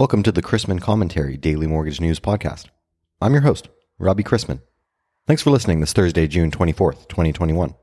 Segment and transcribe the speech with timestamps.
[0.00, 2.68] Welcome to the Chrisman Commentary Daily Mortgage News Podcast.
[3.20, 3.68] I'm your host,
[3.98, 4.62] Robbie Chrisman.
[5.26, 7.74] Thanks for listening this Thursday, June 24th, 2021.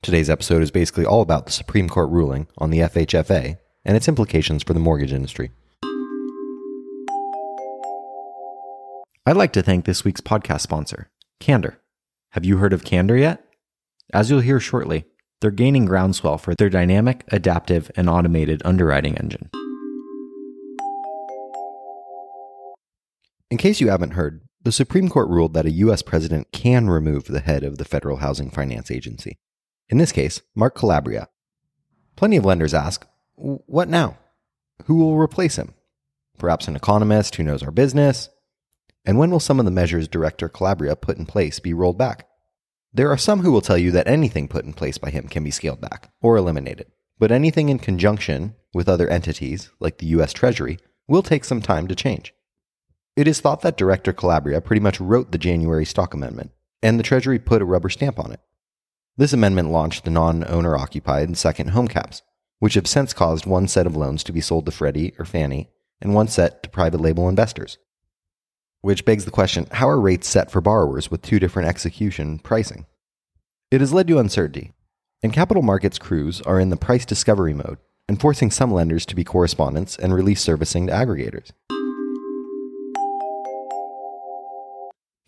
[0.00, 4.06] Today's episode is basically all about the Supreme Court ruling on the FHFA and its
[4.06, 5.50] implications for the mortgage industry.
[9.26, 11.80] I'd like to thank this week's podcast sponsor, Candor.
[12.30, 13.44] Have you heard of Candor yet?
[14.12, 15.04] As you'll hear shortly,
[15.40, 19.50] they're gaining groundswell for their dynamic, adaptive, and automated underwriting engine.
[23.54, 26.02] In case you haven't heard, the Supreme Court ruled that a U.S.
[26.02, 29.38] president can remove the head of the Federal Housing Finance Agency.
[29.88, 31.28] In this case, Mark Calabria.
[32.16, 34.18] Plenty of lenders ask, what now?
[34.86, 35.74] Who will replace him?
[36.36, 38.28] Perhaps an economist who knows our business?
[39.04, 42.26] And when will some of the measures Director Calabria put in place be rolled back?
[42.92, 45.44] There are some who will tell you that anything put in place by him can
[45.44, 46.88] be scaled back or eliminated,
[47.20, 50.32] but anything in conjunction with other entities, like the U.S.
[50.32, 52.34] Treasury, will take some time to change.
[53.16, 56.50] It is thought that Director Calabria pretty much wrote the January stock amendment,
[56.82, 58.40] and the Treasury put a rubber stamp on it.
[59.16, 62.22] This amendment launched the non owner occupied second home caps,
[62.58, 65.70] which have since caused one set of loans to be sold to Freddie or Fannie
[66.00, 67.78] and one set to private label investors.
[68.80, 72.84] Which begs the question how are rates set for borrowers with two different execution pricing?
[73.70, 74.72] It has led to uncertainty,
[75.22, 77.78] and capital markets crews are in the price discovery mode,
[78.08, 81.52] enforcing some lenders to be correspondents and release servicing to aggregators.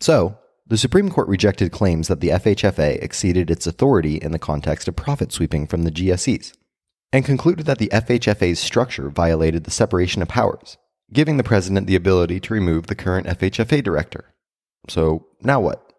[0.07, 4.87] So, the Supreme Court rejected claims that the FHFA exceeded its authority in the context
[4.87, 6.53] of profit sweeping from the GSEs,
[7.11, 10.77] and concluded that the FHFA's structure violated the separation of powers,
[11.11, 14.33] giving the president the ability to remove the current FHFA director.
[14.87, 15.91] So, now what?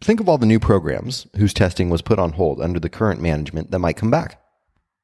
[0.00, 3.20] Think of all the new programs whose testing was put on hold under the current
[3.20, 4.40] management that might come back.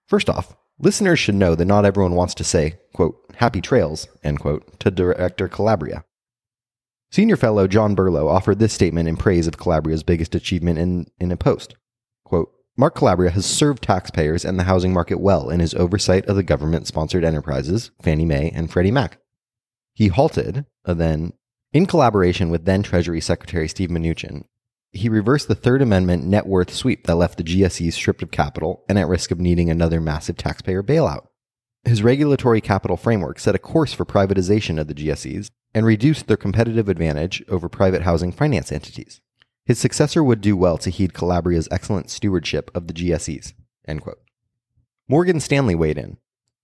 [0.07, 4.39] First off, listeners should know that not everyone wants to say, quote, happy trails, end
[4.39, 6.05] quote, to Director Calabria.
[7.13, 11.33] Senior fellow John Berlau offered this statement in praise of Calabria's biggest achievement in, in
[11.33, 11.75] a post.
[12.25, 16.37] Quote, Mark Calabria has served taxpayers and the housing market well in his oversight of
[16.37, 19.19] the government sponsored enterprises, Fannie Mae and Freddie Mac.
[19.93, 21.33] He halted, uh, then,
[21.73, 24.45] in collaboration with then Treasury Secretary Steve Mnuchin,
[24.93, 28.85] he reversed the Third Amendment net worth sweep that left the GSEs stripped of capital
[28.89, 31.27] and at risk of needing another massive taxpayer bailout.
[31.85, 36.37] His regulatory capital framework set a course for privatization of the GSEs and reduced their
[36.37, 39.21] competitive advantage over private housing finance entities.
[39.65, 43.55] His successor would do well to heed Calabria's excellent stewardship of the GSEs.
[45.09, 46.19] Morgan Stanley weighed in.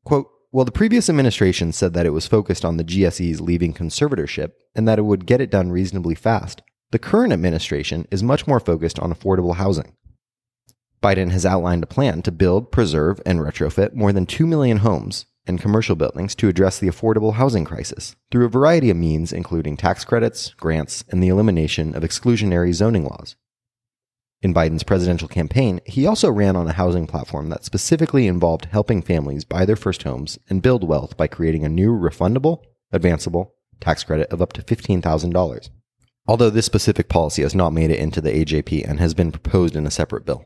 [0.05, 4.53] Quote, well, the previous administration said that it was focused on the GSEs leaving conservatorship
[4.75, 6.63] and that it would get it done reasonably fast.
[6.93, 9.97] The current administration is much more focused on affordable housing.
[11.03, 15.27] Biden has outlined a plan to build, preserve, and retrofit more than 2 million homes
[15.47, 19.77] and commercial buildings to address the affordable housing crisis through a variety of means, including
[19.77, 23.37] tax credits, grants, and the elimination of exclusionary zoning laws.
[24.43, 29.03] In Biden's presidential campaign, he also ran on a housing platform that specifically involved helping
[29.03, 34.05] families buy their first homes and build wealth by creating a new refundable, advanceable tax
[34.05, 35.71] credit of up to $15,000.
[36.29, 39.77] Although this specific policy has not made it into the AJP and has been proposed
[39.77, 40.45] in a separate bill.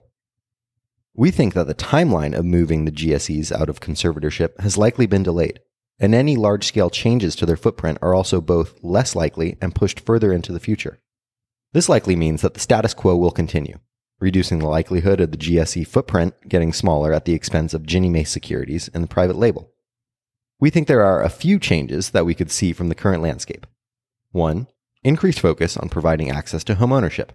[1.14, 5.22] We think that the timeline of moving the GSEs out of conservatorship has likely been
[5.22, 5.60] delayed,
[5.98, 10.00] and any large scale changes to their footprint are also both less likely and pushed
[10.00, 11.00] further into the future.
[11.72, 13.78] This likely means that the status quo will continue,
[14.20, 18.24] reducing the likelihood of the GSE footprint getting smaller at the expense of Ginnie Mae
[18.24, 19.70] securities and the private label.
[20.60, 23.66] We think there are a few changes that we could see from the current landscape.
[24.30, 24.68] One,
[25.02, 27.30] increased focus on providing access to homeownership.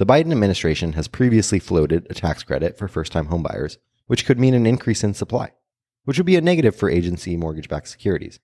[0.00, 4.40] The Biden administration has previously floated a tax credit for first time homebuyers, which could
[4.40, 5.52] mean an increase in supply,
[6.06, 8.40] which would be a negative for agency mortgage backed securities.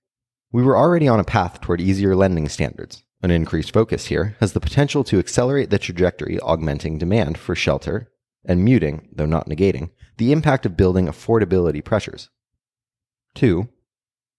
[0.53, 3.05] We were already on a path toward easier lending standards.
[3.23, 8.13] An increased focus here has the potential to accelerate the trajectory, augmenting demand for shelter
[8.45, 9.89] and muting, though not negating,
[10.19, 12.29] the impact of building affordability pressures.
[13.35, 13.71] Two,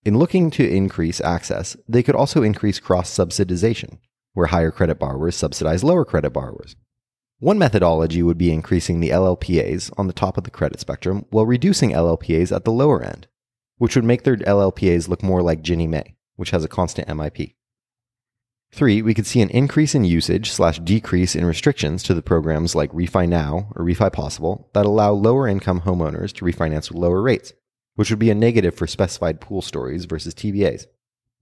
[0.06, 3.98] in looking to increase access, they could also increase cross subsidization,
[4.34, 6.76] where higher credit borrowers subsidize lower credit borrowers.
[7.40, 11.46] One methodology would be increasing the LLPAs on the top of the credit spectrum while
[11.46, 13.28] reducing LLPAs at the lower end,
[13.78, 17.54] which would make their LLPAs look more like Ginnie Mae, which has a constant MIP.
[18.72, 22.74] Three, we could see an increase in usage slash decrease in restrictions to the programs
[22.74, 27.22] like Refi Now or Refi Possible that allow lower income homeowners to refinance with lower
[27.22, 27.54] rates,
[27.94, 30.88] which would be a negative for specified pool stories versus TBAs.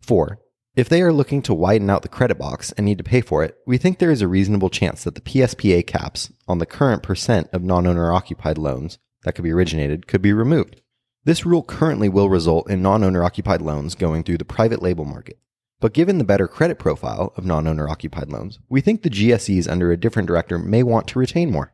[0.02, 0.40] Four,
[0.76, 3.44] if they are looking to widen out the credit box and need to pay for
[3.44, 7.02] it, we think there is a reasonable chance that the PSPA caps on the current
[7.02, 10.82] percent of non owner occupied loans that could be originated could be removed,
[11.24, 15.06] This rule currently will result in non owner occupied loans going through the private label
[15.06, 15.40] market.
[15.80, 19.70] But given the better credit profile of non owner occupied loans, we think the GSEs
[19.70, 21.74] under a different director may want to retain more.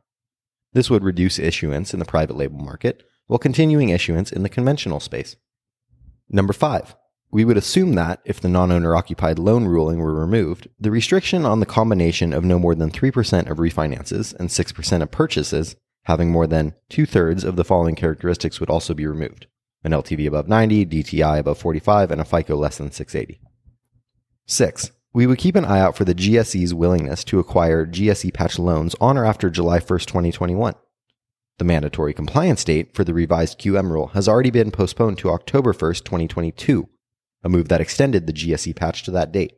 [0.74, 5.00] This would reduce issuance in the private label market while continuing issuance in the conventional
[5.00, 5.36] space.
[6.30, 6.96] Number five,
[7.32, 11.46] we would assume that if the non owner occupied loan ruling were removed, the restriction
[11.46, 16.32] on the combination of no more than 3% of refinances and 6% of purchases having
[16.32, 19.48] more than two thirds of the following characteristics would also be removed
[19.84, 23.42] an LTV above 90, DTI above 45, and a FICO less than 680.
[24.46, 28.60] Six, we would keep an eye out for the GSE's willingness to acquire GSE patch
[28.60, 30.76] loans on or after July 1st, 2021.
[31.58, 35.74] The mandatory compliance date for the revised QM rule has already been postponed to October
[35.74, 36.88] 1st, 2022,
[37.44, 39.54] a move that extended the GSE patch to that date.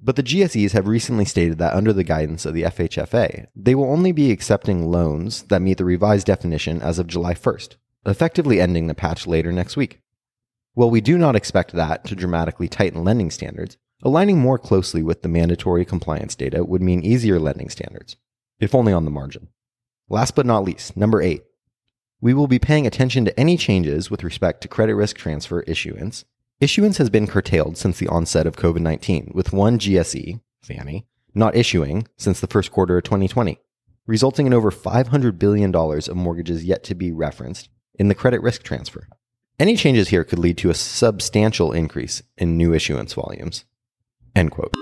[0.00, 3.90] But the GSEs have recently stated that under the guidance of the FHFA, they will
[3.90, 8.86] only be accepting loans that meet the revised definition as of July 1st, effectively ending
[8.86, 10.00] the patch later next week.
[10.74, 15.22] While we do not expect that to dramatically tighten lending standards, aligning more closely with
[15.22, 18.16] the mandatory compliance data would mean easier lending standards,
[18.60, 19.48] if only on the margin.
[20.08, 21.44] Last but not least, number eight,
[22.20, 26.24] we will be paying attention to any changes with respect to credit risk transfer issuance
[26.64, 31.54] Issuance has been curtailed since the onset of COVID 19, with one GSE, Fannie, not
[31.54, 33.58] issuing since the first quarter of 2020,
[34.06, 38.62] resulting in over $500 billion of mortgages yet to be referenced in the credit risk
[38.62, 39.06] transfer.
[39.58, 43.66] Any changes here could lead to a substantial increase in new issuance volumes.
[44.34, 44.72] End quote.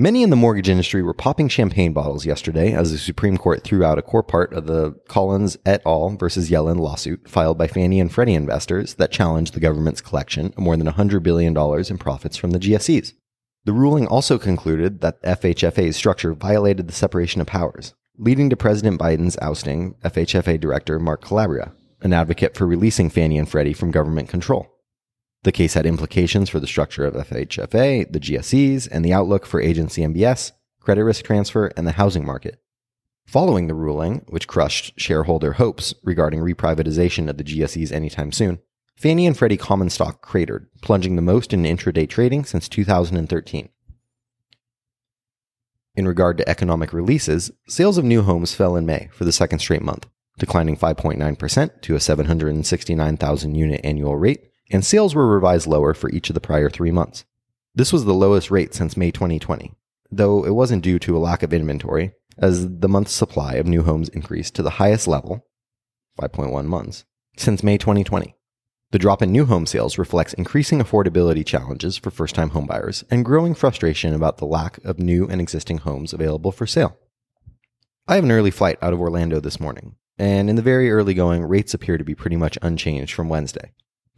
[0.00, 3.84] Many in the mortgage industry were popping champagne bottles yesterday as the Supreme Court threw
[3.84, 6.16] out a core part of the Collins et al.
[6.16, 10.58] versus Yellen lawsuit filed by Fannie and Freddie investors that challenged the government's collection of
[10.58, 13.12] more than $100 billion in profits from the GSEs.
[13.66, 18.98] The ruling also concluded that FHFA's structure violated the separation of powers, leading to President
[18.98, 24.30] Biden's ousting FHFA Director Mark Calabria, an advocate for releasing Fannie and Freddie from government
[24.30, 24.66] control.
[25.42, 29.60] The case had implications for the structure of FHFA, the GSEs, and the outlook for
[29.60, 32.60] agency MBS, credit risk transfer, and the housing market.
[33.26, 38.58] Following the ruling, which crushed shareholder hopes regarding reprivatization of the GSEs anytime soon,
[38.96, 43.70] Fannie and Freddie common stock cratered, plunging the most in intraday trading since 2013.
[45.94, 49.60] In regard to economic releases, sales of new homes fell in May for the second
[49.60, 50.06] straight month,
[50.38, 56.30] declining 5.9% to a 769,000 unit annual rate and sales were revised lower for each
[56.30, 57.24] of the prior three months.
[57.74, 59.72] This was the lowest rate since May 2020,
[60.10, 63.82] though it wasn't due to a lack of inventory, as the month's supply of new
[63.82, 65.46] homes increased to the highest level,
[66.20, 67.04] 5.1 months,
[67.36, 68.34] since May 2020.
[68.92, 73.24] The drop in new home sales reflects increasing affordability challenges for first time homebuyers and
[73.24, 76.98] growing frustration about the lack of new and existing homes available for sale.
[78.08, 81.14] I have an early flight out of Orlando this morning, and in the very early
[81.14, 83.70] going, rates appear to be pretty much unchanged from Wednesday.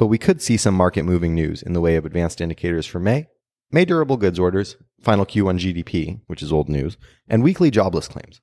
[0.02, 2.98] But we could see some market moving news in the way of advanced indicators for
[2.98, 3.28] May,
[3.70, 6.96] May durable goods orders, final Q1 GDP, which is old news,
[7.28, 8.40] and weekly jobless claims.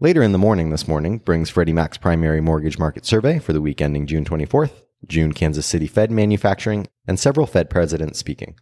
[0.00, 3.60] Later in the morning this morning brings Freddie Mac's primary mortgage market survey for the
[3.60, 8.56] week ending June 24th, June Kansas City Fed manufacturing, and several Fed presidents speaking.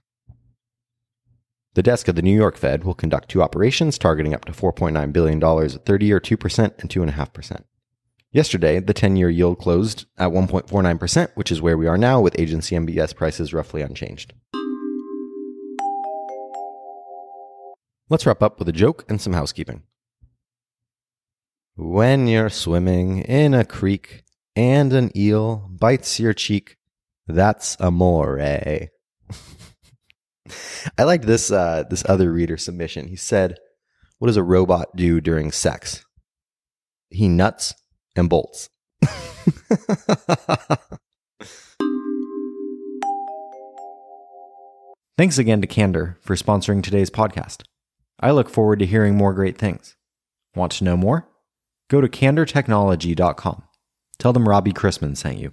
[1.73, 5.15] The desk of the New York Fed will conduct two operations targeting up to $4.9
[5.15, 7.65] billion at 30 or 2% and 2.5%.
[8.35, 12.37] Yesterday, the 10 year yield closed at 1.49%, which is where we are now, with
[12.37, 14.35] agency MBS prices roughly unchanged.
[18.11, 19.85] Let's wrap up with a joke and some housekeeping.
[21.77, 24.25] When you're swimming in a creek
[24.57, 26.77] and an eel bites your cheek,
[27.29, 28.41] that's amore.
[28.41, 28.91] I
[31.05, 33.07] liked this uh, this other reader submission.
[33.07, 33.59] He said,
[34.19, 36.05] "What does a robot do during sex?
[37.11, 37.75] He nuts
[38.17, 38.71] and bolts.
[45.17, 47.63] Thanks again to Candor for sponsoring today's podcast.
[48.19, 49.97] I look forward to hearing more great things.
[50.57, 51.29] Want to know more?
[51.89, 53.63] Go to candortechnology.com.
[54.19, 55.53] Tell them Robbie Chrisman sent you.